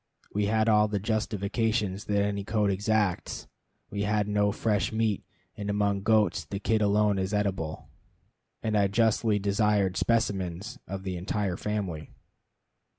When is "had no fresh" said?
4.01-4.91